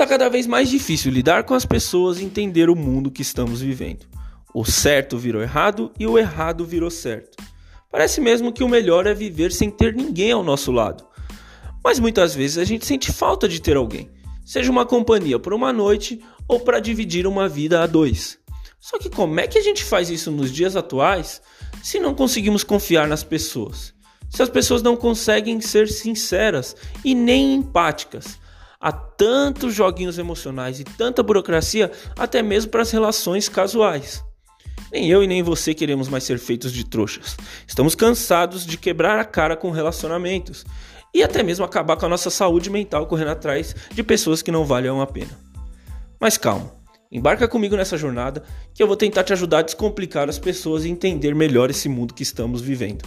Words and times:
Tá 0.00 0.06
cada 0.06 0.30
vez 0.30 0.46
mais 0.46 0.70
difícil 0.70 1.12
lidar 1.12 1.44
com 1.44 1.52
as 1.52 1.66
pessoas 1.66 2.18
e 2.18 2.24
entender 2.24 2.70
o 2.70 2.74
mundo 2.74 3.10
que 3.10 3.20
estamos 3.20 3.60
vivendo. 3.60 4.06
O 4.54 4.64
certo 4.64 5.18
virou 5.18 5.42
errado 5.42 5.92
e 5.98 6.06
o 6.06 6.16
errado 6.16 6.64
virou 6.64 6.90
certo. 6.90 7.36
Parece 7.92 8.18
mesmo 8.18 8.50
que 8.50 8.64
o 8.64 8.68
melhor 8.68 9.06
é 9.06 9.12
viver 9.12 9.52
sem 9.52 9.70
ter 9.70 9.94
ninguém 9.94 10.32
ao 10.32 10.42
nosso 10.42 10.72
lado. 10.72 11.04
Mas 11.84 11.98
muitas 11.98 12.34
vezes 12.34 12.56
a 12.56 12.64
gente 12.64 12.86
sente 12.86 13.12
falta 13.12 13.46
de 13.46 13.60
ter 13.60 13.76
alguém, 13.76 14.10
seja 14.42 14.72
uma 14.72 14.86
companhia 14.86 15.38
por 15.38 15.52
uma 15.52 15.70
noite 15.70 16.18
ou 16.48 16.58
para 16.60 16.80
dividir 16.80 17.26
uma 17.26 17.46
vida 17.46 17.82
a 17.82 17.86
dois. 17.86 18.38
Só 18.80 18.98
que 18.98 19.10
como 19.10 19.38
é 19.38 19.46
que 19.46 19.58
a 19.58 19.62
gente 19.62 19.84
faz 19.84 20.08
isso 20.08 20.30
nos 20.30 20.50
dias 20.50 20.76
atuais 20.76 21.42
se 21.82 22.00
não 22.00 22.14
conseguimos 22.14 22.64
confiar 22.64 23.06
nas 23.06 23.22
pessoas? 23.22 23.92
Se 24.30 24.42
as 24.42 24.48
pessoas 24.48 24.80
não 24.80 24.96
conseguem 24.96 25.60
ser 25.60 25.88
sinceras 25.88 26.74
e 27.04 27.14
nem 27.14 27.52
empáticas? 27.52 28.39
Há 28.82 28.90
tantos 28.92 29.74
joguinhos 29.74 30.16
emocionais 30.16 30.80
e 30.80 30.84
tanta 30.84 31.22
burocracia, 31.22 31.92
até 32.18 32.40
mesmo 32.40 32.70
para 32.70 32.80
as 32.80 32.90
relações 32.90 33.46
casuais. 33.46 34.24
Nem 34.90 35.06
eu 35.10 35.22
e 35.22 35.26
nem 35.26 35.42
você 35.42 35.74
queremos 35.74 36.08
mais 36.08 36.24
ser 36.24 36.38
feitos 36.38 36.72
de 36.72 36.84
trouxas. 36.84 37.36
Estamos 37.66 37.94
cansados 37.94 38.64
de 38.64 38.78
quebrar 38.78 39.18
a 39.18 39.24
cara 39.24 39.54
com 39.54 39.70
relacionamentos 39.70 40.64
e 41.12 41.22
até 41.22 41.42
mesmo 41.42 41.62
acabar 41.62 41.98
com 41.98 42.06
a 42.06 42.08
nossa 42.08 42.30
saúde 42.30 42.70
mental 42.70 43.06
correndo 43.06 43.32
atrás 43.32 43.76
de 43.92 44.02
pessoas 44.02 44.40
que 44.40 44.50
não 44.50 44.64
valham 44.64 45.02
a 45.02 45.06
pena. 45.06 45.38
Mas 46.18 46.38
calma, 46.38 46.72
embarca 47.12 47.46
comigo 47.46 47.76
nessa 47.76 47.98
jornada 47.98 48.42
que 48.72 48.82
eu 48.82 48.86
vou 48.86 48.96
tentar 48.96 49.24
te 49.24 49.34
ajudar 49.34 49.58
a 49.58 49.62
descomplicar 49.62 50.30
as 50.30 50.38
pessoas 50.38 50.86
e 50.86 50.88
entender 50.88 51.34
melhor 51.34 51.68
esse 51.68 51.86
mundo 51.86 52.14
que 52.14 52.22
estamos 52.22 52.62
vivendo. 52.62 53.04